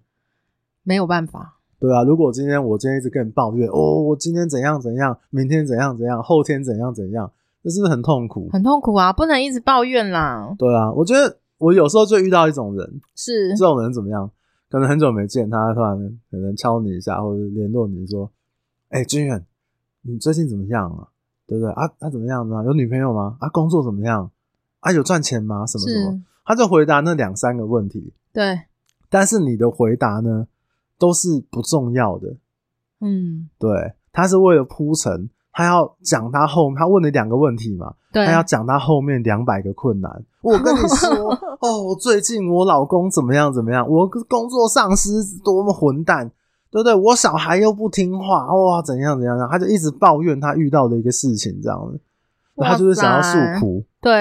[0.84, 2.04] 没有办法，对啊。
[2.04, 7.32] 如果今天我今天一直跟你抱怨，哦，我今天怎样怎样，明天怎样怎样，后天怎样怎样，
[7.64, 8.50] 这是不是很痛苦？
[8.52, 10.56] 很痛苦啊，不能一直抱怨啦。
[10.58, 14.30] 对啊，我觉得我有时候就遇到一种人，是这种人怎么样？
[14.70, 15.98] 可能很久没见他，突然
[16.30, 18.32] 可能敲你一下，或者联络你说
[18.90, 19.44] ：“哎、欸，军远，
[20.04, 21.08] 你最近怎么样啊？”
[21.50, 21.88] 对不对啊？
[22.00, 22.64] 他、啊、怎么样呢？
[22.64, 23.36] 有女朋友吗？
[23.40, 24.30] 啊，工作怎么样？
[24.82, 25.66] 啊，有赚钱吗？
[25.66, 26.22] 什么什么？
[26.46, 28.14] 他就回答那两三个问题。
[28.32, 28.62] 对，
[29.10, 30.48] 但是你的回答呢，
[31.00, 32.36] 都是不重要的。
[33.02, 40.24] 嗯，对，他是为了铺陈，他要讲他后面，他问了两个问题嘛，对，他要讲他后面两百个困难。
[40.42, 46.32] 我跟你说， 哦，最近我老公怎么样怎么样，我工作上司多么混蛋，
[46.72, 46.94] 对不对？
[46.94, 52.00] 我小孩又不听话，哇，怎样怎样，他就一直抱怨他遇到的一个事情，这样子。
[52.62, 54.12] 他就是想要诉苦，对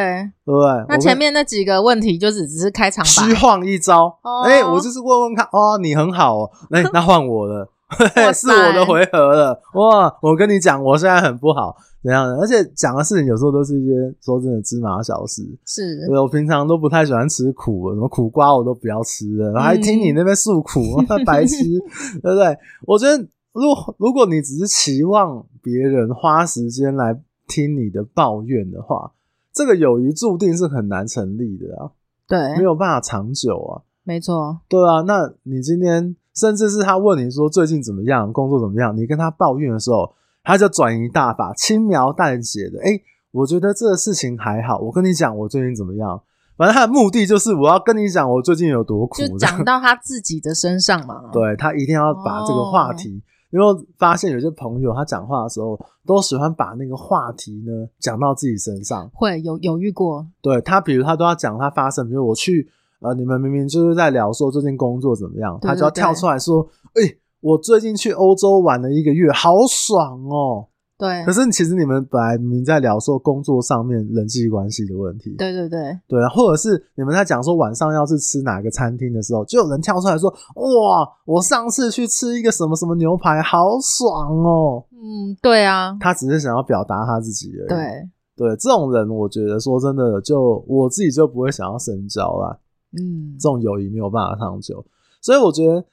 [0.45, 0.87] 对不对？
[0.89, 4.17] 那前面那几个问题就只只是开场白，虚晃一招。
[4.23, 7.69] 哎、哦欸，我就是问问看，哦，你很好哦，哎、欸、那换我了，
[8.35, 9.61] 是我的回合了。
[9.74, 12.37] 哇，我跟你讲，我现在很不好，怎样的？
[12.37, 15.42] 而且讲的事情有时候都是一些说真的芝麻小事。
[15.64, 21.57] 是，我平常都不太喜欢吃苦，什么苦瓜我都不要吃了，我还听你那边诉苦，嗯、 白痴，
[22.22, 22.57] 对不对？
[22.87, 23.18] 我觉得，
[23.53, 27.20] 如果如果你只是期望别人花时间来。
[27.51, 29.11] 听你的抱怨的话，
[29.55, 31.88] 这个友谊注定是很难成立的啊，
[32.29, 35.01] 对，没有办法长久啊，没错，对啊。
[35.07, 46.22] 那你今天甚至是他问你说最近怎么样，工作怎么样，你跟他抱怨的时候，他就转移大法，轻描淡写的，诶，我觉得这个事情还好，我跟你讲我最近怎么样，
[46.57, 53.22] 反正他的目的就是我要跟你讲我最近有多苦，就讲到他自己的身上嘛， 对，他一定要把这个话题。
[53.24, 55.74] 哦因为发现有些朋友他讲话的时候
[56.05, 60.27] 都喜欢把那个话题呢讲到自己身上，会有有遇过。
[60.42, 62.68] 对他，比如他都要讲他发生，比如我去
[63.01, 70.67] 呃，你们明明就是在聊说最近工作怎么样，他就要跳出来说，哎、欸，我最近去欧洲玩了一个月，好爽哦。
[70.99, 84.85] 对，可是其实你们本来明明在聊说工作上面人际关系的问题，对对对，对啊，或者是你们在讲说晚上要去吃哪个餐厅的时候，就有人跳出来说，哇，我上次去吃一个什么什么牛排，好爽哦。
[84.91, 87.69] 嗯，对啊，他只是想要表达他自己而已。
[87.69, 92.59] 对对，这种人我觉得说真的，就我自己就不会想要深交啦。
[92.92, 94.85] 嗯，这种友谊没有办法长久，
[95.20, 95.85] 所以我觉得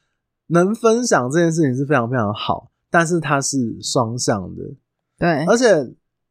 [0.48, 4.64] 能分享这件事情是非常非常好，但是它是双向的。
[5.18, 5.66] 对，而且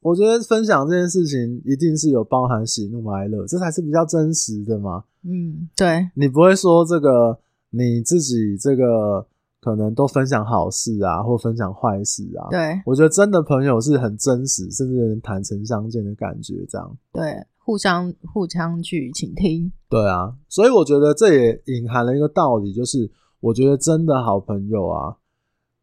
[0.01, 5.05] 我觉得分享这件事情一定是有包含喜怒哀乐，这才是比较真实的嘛。
[5.23, 7.39] 嗯，对，你不会说这个
[7.71, 9.27] 你自己这个
[9.61, 12.49] 可能都分享好事啊，或分享坏事啊。
[12.51, 16.97] 对，我觉得真的朋友是很真实，甚至有点坦诚相见的感觉，这样。
[17.11, 19.73] 对，互相互相去倾听。
[19.89, 25.17] 对啊，所以我觉得这也隐含了一个道理，就是我觉得真的好朋友啊，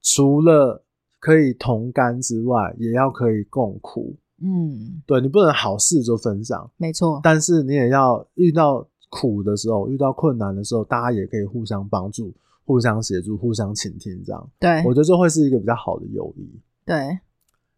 [0.01, 0.83] 除了
[1.19, 4.15] 可以同甘之外，也要可以共苦。
[4.43, 7.19] 嗯，对，你不能好事就分享，没错。
[7.23, 12.33] 但是你也要遇到苦的时候，遇到困难的时候，大家也可以互相帮助、
[12.65, 14.49] 互相协助、互相倾听，这样。
[14.59, 16.49] 对，我觉得这会是一个比较好的友谊。
[16.85, 17.19] 对，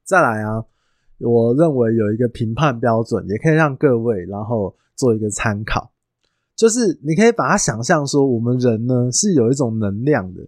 [0.06, 0.64] 再来啊，
[1.24, 5.92] 我认为有一个评判标准，也可以让各位然后做一个参考，
[6.56, 10.48] 就是你可以把它想象说，我们人呢是有一种能量的。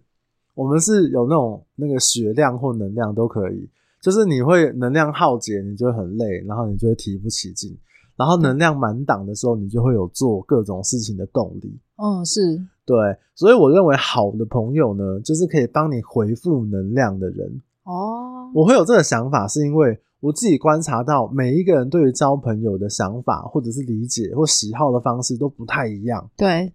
[0.53, 3.69] 我们是有那种那个血量或能量都可以，
[4.01, 7.77] 就是你会能量耗竭，你就会很累，然后你就会提不起劲，
[8.15, 11.77] 然后能量满档的时候，你就会有做各种事情的动力。
[11.97, 12.95] 嗯，是，对，
[13.35, 17.61] 所以我认为好的朋友呢，就是可以帮你回复能量的人。
[17.83, 26.29] 哦，我会有这个想法，是因为我自己观察到每一个人对于交朋友的想法，或者是理解或喜好的方式都不太一样。
[26.35, 26.73] 对，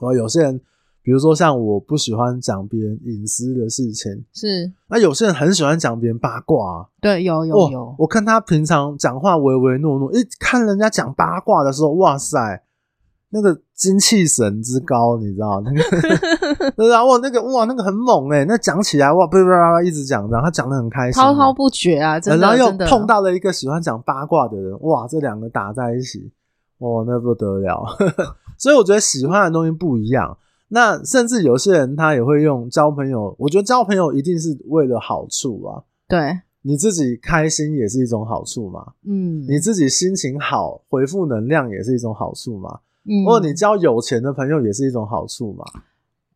[0.00, 0.60] 我有些人。
[1.00, 4.70] 比如说，像我不喜欢讲别人隐私的事情，是。
[4.90, 6.86] 那有些人很喜欢讲别人八卦啊。
[7.00, 7.94] 对，有有有。
[7.98, 12.62] 我看他平常讲话唯唯诺诺，一看人家讲八卦的时候，哇塞，
[13.30, 16.70] 那个精气神之高，你知道那个？
[16.76, 22.40] 对啊，哇，那个哇，那个很猛诶，那讲起来哇，叭叭叭一直讲，然后他讲的很开心，滔滔不绝啊，真的。
[22.40, 26.32] 然后又碰到了一个喜欢讲八卦的人，哇，这两个打在一起，
[26.78, 27.84] 哇，那不得了。
[28.56, 30.38] 所以我觉得喜欢的东西不一样。
[30.70, 35.82] 那甚至有些人他也会用交朋友，我觉得交朋友一定是为了好处啊。
[36.06, 38.92] 对，你自己开心也是一种好处嘛。
[39.06, 42.80] 嗯，你自己心情好，回复能量也是一种好处嘛。
[43.08, 45.64] 嗯，或者你交有钱的朋友也是一种好处嘛。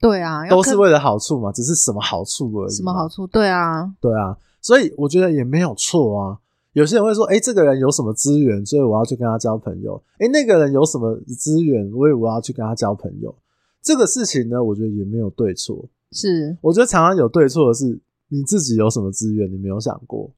[0.01, 2.73] 对啊，都是为了好处嘛，只是什么好处而已。
[2.73, 3.27] 什么好处？
[3.27, 6.39] 对啊，对啊，所以我觉得也没有错啊。
[6.73, 10.03] 有些人会说，诶，这个人有什么资源，所以我要去跟他交朋友。
[10.19, 13.35] 诶，那个人有什么资源，所以我要去跟他交朋友。
[13.83, 15.85] 这个事情呢，我觉得也没有对错。
[16.11, 20.31] 是，我觉得常常有对错的是你自己有什么资源，你没有想过。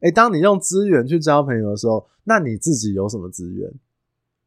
[0.00, 3.70] 诶，当你用资源去交朋友的时候，那你自己有什么资源？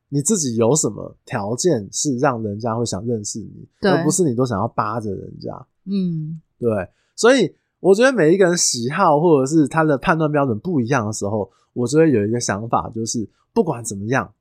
[0.10, 5.68] 你自己有什么条件是让人家会想认识你，而不是你都想要扒着人家？
[5.86, 6.70] 嗯，对。
[7.16, 14.32] 所以我觉得每一个人喜好或者是他的判断标准不一样的时候，我就会有一个想法，就是不管怎么样。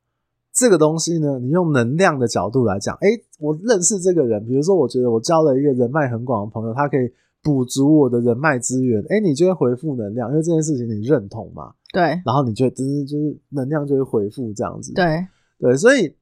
[0.52, 11.74] 这个东西呢，你用能量的角度来讲，诶，我认识这个人，比如说，我觉得我交了一个人脉很广的朋友，他可以补足我的人脉资源，哎、欸，你就会回复能量，因为这件事情你认同嘛。
[11.92, 14.94] 对，然后你就就是就是能量就会回复这样子。
[14.94, 15.26] 对
[15.58, 16.14] 对，所以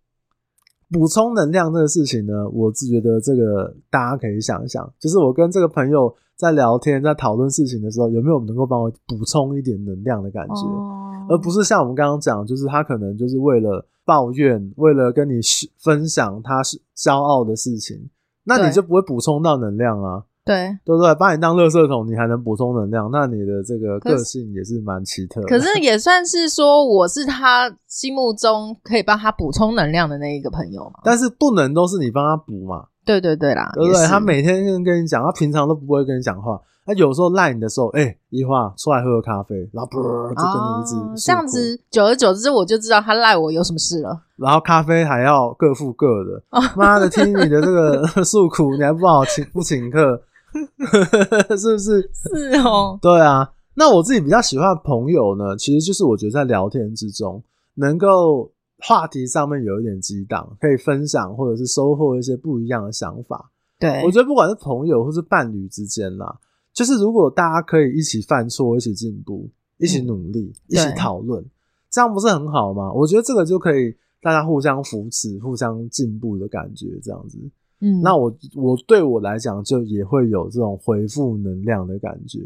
[0.91, 15.41] 补充能量这个事情呢，我自觉得这个大家可以想一想，就是我跟这个朋友在聊天、在讨论事情的时候，有没有能够帮我补充一点能量的感觉，哦、而不是像我们刚刚讲，就是他可能就是为了抱怨，为了跟你
[15.79, 18.09] 分享他是骄傲的事情，
[18.45, 20.25] 那你就不会补充到能量啊。
[20.45, 21.15] 对，对不对？
[21.15, 25.47] 把你当垃圾桶，你还能补充能量，那你的这个个性也是蛮奇特的。
[25.47, 31.01] 可是也算是说，我是他心目中可以帮他补充能量的那一个朋友嘛。
[31.03, 32.85] 但是不能都是你帮他补嘛。
[33.07, 34.07] 对对对啦，对不对？
[34.07, 36.61] 他每天跟跟你讲，他平常都不会跟你讲话。
[36.87, 44.21] 他有时候赖你的时候，哎、欸，一话出来喝个咖啡，然后噗就跟你一直、哦、这样子，久而久之我就知道他赖我有什么事了。
[44.37, 46.43] 然后咖啡还要各付各的，
[46.77, 50.21] 妈、哦、的，听你的这个诉苦，你还不好请不请客？
[51.57, 52.11] 是不是？
[52.13, 52.99] 是哦。
[53.03, 57.43] 对啊，那我自己比较喜欢的朋友呢，其实就是我觉得在聊天之中，
[57.75, 63.51] 能够话题上面有一点激荡，可以分享或者是收获一些不一样的想法。
[63.79, 66.39] 对，我觉得不管是朋友或是伴侣之间啦，
[66.73, 71.45] 就是如果大家可以一起犯错、一起进步、一起努力、嗯、一起讨论，
[71.91, 72.93] 这样不是很好吗？
[72.93, 77.39] 我觉得这个就可以大家互相扶持、互相进步的感觉，这样子。
[77.85, 82.41] 嗯，那我我对我来讲，就也会有这种回复能量的感觉。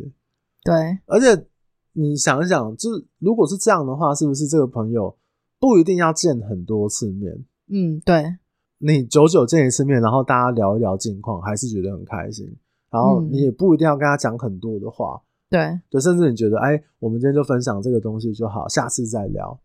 [0.64, 0.74] 对，
[1.06, 1.46] 而且
[1.92, 5.16] 你想一想，就是如果是这样的话，是不是这个朋友
[5.60, 7.44] 不一定要见很多次面？
[7.70, 8.38] 嗯，对。
[8.80, 12.46] 你久久见一次面，然后大家聊一聊近况，还是觉得很开心。
[12.90, 15.20] 然后你也不一定要跟他讲很多的话。
[15.50, 19.58] 对，对，甚至你觉得，哎，我们今天就分享这个东西就好，下次再聊。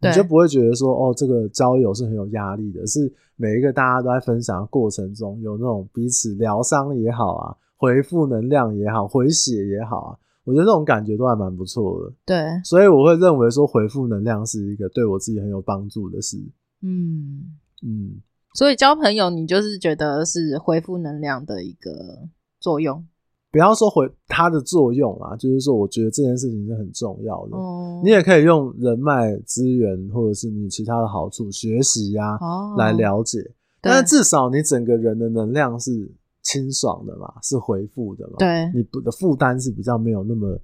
[0.00, 12.12] 你就不会觉得说哦，这个交友是很有压力的，是每一个大家都在分享的过程中有那种彼此疗伤也好啊，回复能量也好，回血也好啊，我觉得这种感觉都还蛮不错的。
[12.26, 16.36] 对，所以我会认为说回复能量是一个对我自己很有帮助的事。
[16.82, 18.20] 嗯嗯，
[18.54, 22.28] 所以交朋友，你就是觉得是回复能量的一个
[22.60, 23.06] 作用。
[23.50, 27.56] 不要说回它的作用啊，就是说，我觉得这件事情是很重要的。
[27.56, 33.40] 哦、你也可以用人脉资源，或者是你其他的好处、学习呀、啊，来了解。
[33.40, 36.10] 哦、但是至少你整个人的能量是
[36.42, 38.34] 清爽的嘛，是回复的嘛。
[38.38, 40.58] 对，你不的负担是比较没有那么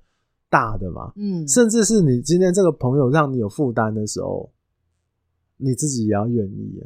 [0.51, 1.13] 大的嘛。
[1.17, 4.51] 嗯，甚至是你今天这个朋友让你有负担的时候，
[5.57, 6.83] 你自己也要愿意。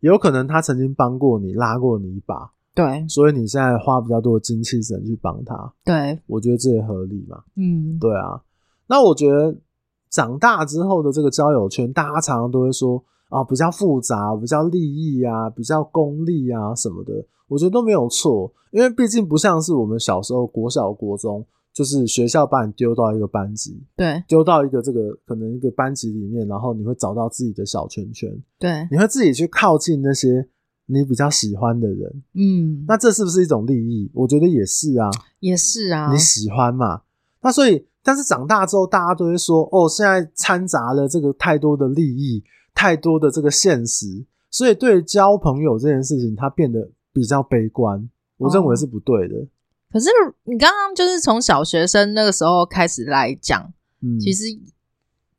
[0.00, 2.52] 有可能他曾经帮过你，拉过你一把。
[2.74, 7.42] 对，所以你现在花比较多的精气神去帮他，对，我觉得这也合理嘛。
[7.54, 8.40] 嗯，对啊。
[8.86, 9.54] 那我觉得
[10.10, 17.12] 长大之后的这个交友圈，大家常常都会说啊，比较复杂，比较利益啊，比较功利啊什么的，
[17.46, 30.48] 我觉得都没有错，因为毕竟不像是我们小时候国小、国中，就是学校把你丢到一个班级，对，丢到一个这个可能一个班级里面，然后你会找到自己的小圈圈，对，你会自己去靠近那些。
[30.86, 34.10] 你比较喜欢的人，嗯，那这是不是一种利益？
[34.12, 35.08] 我觉得也是啊，
[35.40, 36.12] 也是啊。
[36.12, 37.02] 你喜欢嘛？
[37.40, 42.42] 那所以，但是长大之后，大家都会说，哦，现在掺杂了这个太多的利益，
[42.74, 48.08] 太多的这个现实，所以对交朋友这件事情，它变得比较悲观。
[48.36, 49.36] 我认为是不对的。
[49.36, 49.46] 哦，
[49.92, 50.08] 可是
[50.44, 54.44] 你刚刚就是从小学生那个时候开始来讲，嗯，其实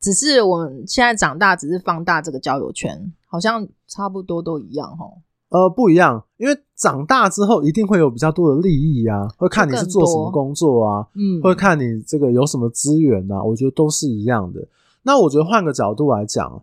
[0.00, 5.18] 只是我们现在长大，只是放大这个交友圈，好像差不多都一样齁。
[5.54, 14.66] 呃，不一样，因为长大之后一定会有比较多的利益啊，会看你是做什么工作啊，嗯，会看你这个有什么资源啊，我觉得都是一样的。
[15.04, 16.60] 那我觉得换个角度来讲，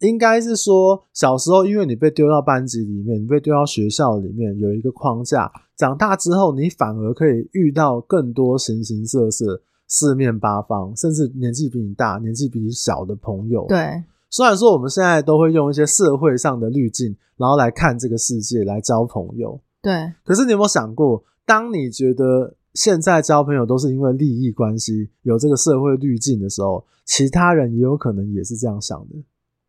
[0.00, 14.02] 应该是说小时候因为你被丢到班级里面，你被丢到学校里面有一个框架，长大之后你反而可以遇到更多形形色色、四面八方，甚至年纪比你大、年纪比你小的朋友，对。
[14.32, 19.60] 虽然说我们现在都会用一些社会上的滤镜，然后来看这个世界，来交朋友。
[19.82, 20.10] 对。
[20.24, 29.16] 可是你有没有想过，当你觉得现在交朋友都是因为利益关系，有这个社会滤镜的时候，其他人也有可能也是这样想的。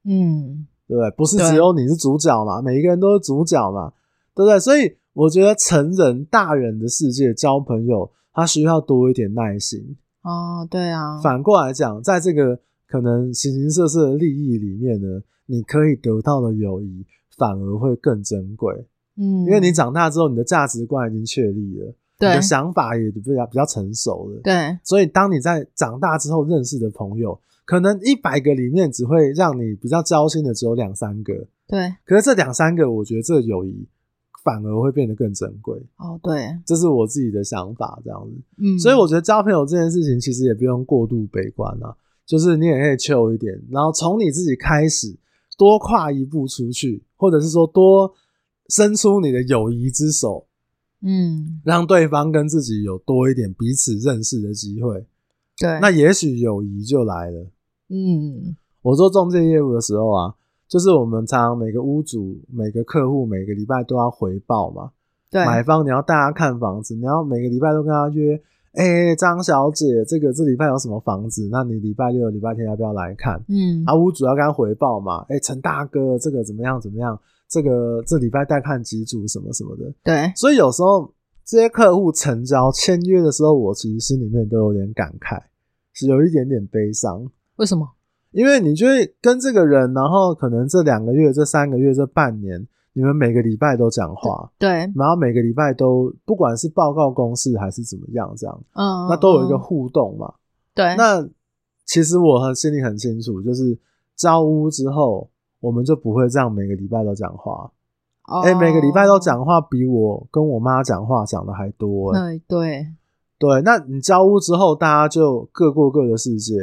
[0.06, 1.12] 嗯，对不对？
[1.12, 2.62] 不是只有你是主角嘛？
[2.62, 3.92] 每一个人都是主角嘛？
[4.34, 4.58] 对不对？
[4.62, 9.98] 所以我觉得成人大人的世界交朋友，他需要多一点耐心。
[10.22, 11.20] 哦，对啊。
[11.20, 12.62] 反过来讲，在这个。
[12.94, 17.04] 可能形形色色的利益里面呢，你可以得到的友谊
[17.36, 18.72] 反而会更珍贵。
[19.18, 24.40] 嗯，因为你长大之后，你的价值观已经确立了，对，你的想法也比较比较成熟了。
[24.44, 31.34] 对，所以当你在长大之后认识的朋友，可能一百个里面只会让你比较交心的只有两三个。
[31.68, 33.88] 对，可是这两三个，我觉得这友谊
[34.44, 35.82] 反而会变得更珍贵。
[35.98, 38.36] 哦，对，这是我自己的想法，这样子。
[38.60, 41.96] 嗯，所以我觉得交朋友这件事情其实也不用过度悲观啊，
[42.26, 45.18] 就是你也可以 chill 一点，然后从你自己开始，
[45.58, 48.14] 多跨一步出去，或者是说多
[48.70, 50.46] 伸出你的友谊之手，
[51.02, 55.06] 嗯，让对方跟自己有多一点彼此认识的机会。
[55.58, 57.48] 对，那也许友谊就来了。
[57.90, 60.36] 嗯，我做中介业务的时候啊。
[60.66, 64.90] 就是我们常常每个屋主、每个客户每个礼拜都要回报嘛。
[65.30, 68.42] 对，买方你要带他看房子，你要每个礼拜都跟他约。
[68.74, 71.48] 哎、欸，张小姐，这个这礼拜有什么房子？
[71.52, 73.40] 那你礼拜六、礼拜天要不要来看？
[73.48, 75.26] 嗯，啊，屋主要跟他回报嘛。
[75.30, 76.82] 哎、欸，陈大哥，这个怎么样？
[76.82, 77.20] 怎么样？
[77.48, 79.94] 这个这礼拜带看几组什么什么的。
[80.04, 81.14] 对，所以有时候
[81.46, 85.40] 这些客户成交签约的时候，我其实心里面都有点感慨，
[85.94, 87.30] 是有一点点悲伤。
[87.58, 87.88] 为什么？
[88.32, 100.34] 因为你就会跟这个人，然后可能这两个月、这三个月、这半年，你们每个礼拜都讲话，对，然后每个礼拜都不管是报告公事还是怎么样，这样，嗯，那都有一个互动嘛。
[100.76, 101.28] 对，那
[101.86, 103.78] 其实我很心里很清楚，就是
[104.16, 105.30] 交屋之后，
[105.60, 107.72] 我们就不会这样每个礼拜都讲话。
[108.26, 112.14] 哎、每个礼拜都讲话，比我跟我妈讲话讲的还多。
[112.14, 112.88] 对对
[113.38, 116.56] 对，那你交屋之后，大家就各过各的世界。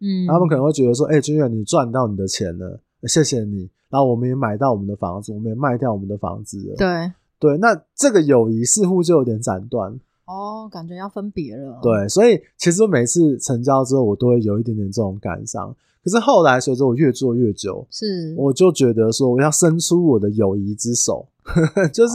[0.00, 3.68] 嗯，他们可能会觉得说：“哎、欸，军远，你赚到你的钱了，谢谢你。
[3.90, 6.76] 然后我们也买到我们的房子，我们也卖掉我们的房子了。
[6.76, 9.92] 对对，那这个友谊似乎就有点斩断
[10.26, 11.78] 哦，感觉要分别了。
[11.82, 15.74] 对，所以其实我每次成交之后，我都会有一点点这种感伤。
[16.04, 21.26] 可是后来随着我越做越久，是我就觉得说，我要伸出我的友谊之手，
[21.92, 22.14] 就是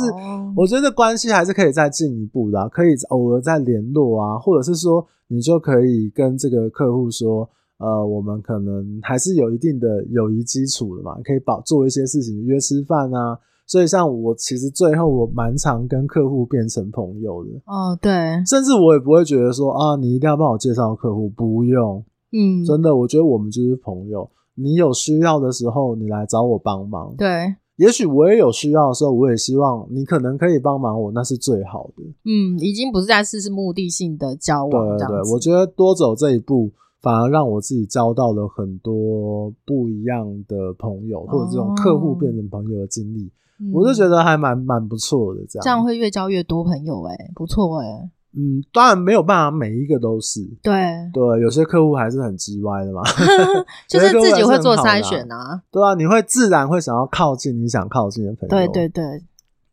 [0.55, 13.37] 我觉得关系还是可以再进一步的、啊，可以偶尔再联络啊，或者是说，你就可以跟这个客户说。”呃，我们可能还是有一定的友谊基础的嘛，可以保做一些事情，约吃饭啊。
[13.65, 17.51] 所以像我，其实最后我蛮常跟客户变成朋友的。
[17.65, 18.11] 哦，对，
[18.45, 22.03] 甚至我也不会觉得说啊，你一定要帮我介绍客户，不用。
[22.33, 24.29] 嗯，真的，我觉得我们就是朋友。
[24.55, 27.15] 你有需要的时候，你来找我帮忙。
[27.17, 32.03] 对，也许我也有需要的时候，我也希望你可能可以帮忙我，那是最好的。
[32.25, 34.97] 嗯，已经不是在试试目的性的交往。
[34.97, 36.69] 对对对，我觉得多走这一步。
[37.03, 45.41] 反而让我自己交到了很多不一样的朋友，或者这种客户变成朋友的经历，哦，我就觉得还蛮蛮不错的。
[45.49, 45.63] 这样。
[45.63, 50.73] 这样会越交越多朋友，欸，诶不错哎、欸、嗯，当然没有办法每一个都是，对。
[51.11, 53.01] 对，有些客户还是很叽歪的嘛，
[53.89, 59.21] 就是自己会做筛选啊，对啊，你会自然会想要靠近你想靠近的朋友，对对对，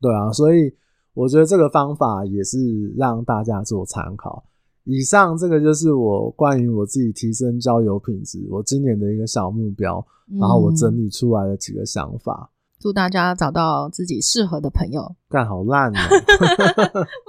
[0.01, 0.75] 对啊，所以
[1.15, 4.43] 我觉得这个方法也是让大家做参考。
[4.85, 10.05] 以上这个就是我关于我自己提升交友品质，我今年的一个小目标，
[10.41, 12.51] 然后我整理出来的几个想法。
[12.51, 15.15] 嗯、祝大家找到自己适合的朋友。
[15.29, 16.09] 干好烂啊！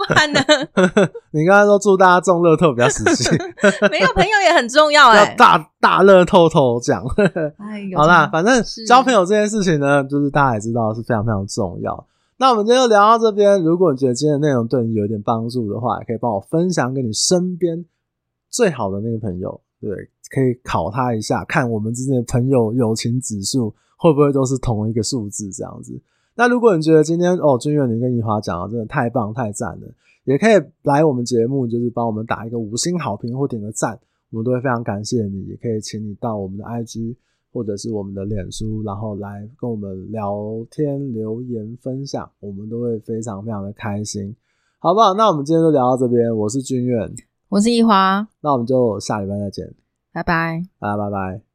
[0.09, 0.41] 完了，
[1.31, 3.29] 你刚才说祝大家中乐透比较实际，
[3.91, 5.35] 没有朋友也很重要 哎、欸。
[5.35, 7.03] 大大乐透头奖。
[7.57, 12.07] 哎，好啦，反正交朋友这件事情呢，就是大家也知道是非常非常重要。
[12.41, 13.63] 那我们今天就聊到这边。
[13.63, 17.85] 如果你觉得今天的内容对你有一点帮助的话，也可以帮我分享给你身边
[18.49, 19.91] 最好的那个朋友，对，
[20.31, 26.01] 可以考他一下，看我们之间的朋友友情指数会不会都是同一个数字这样子。
[26.33, 33.99] 那如果你觉得今天哦，军远你跟怡华讲的真的太棒太赞了，也可以来我们节目，就是帮我们打一个五星好评或点个赞，
[34.31, 35.43] 我们都会非常感谢你。
[35.43, 37.15] 也可以请你到我们的 IG。
[37.51, 40.33] 或者是我们的脸书，然后来跟我们聊
[40.71, 44.35] 天、留言、分享，我们都会非常非常的开心，
[44.79, 45.13] 好不好？
[45.13, 47.13] 那我们今天就聊到这边，我是君远，
[47.49, 49.73] 我是一华，那我们就下礼拜再见，
[50.13, 51.50] 拜拜，大家拜拜。